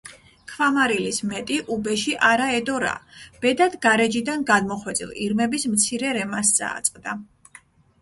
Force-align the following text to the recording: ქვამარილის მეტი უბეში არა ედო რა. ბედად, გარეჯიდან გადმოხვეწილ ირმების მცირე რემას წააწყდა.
ქვამარილის 0.51 1.19
მეტი 1.33 1.57
უბეში 1.75 2.15
არა 2.31 2.49
ედო 2.61 2.79
რა. 2.85 2.95
ბედად, 3.45 3.77
გარეჯიდან 3.87 4.49
გადმოხვეწილ 4.51 5.15
ირმების 5.29 5.71
მცირე 5.79 6.19
რემას 6.21 6.57
წააწყდა. 6.61 7.21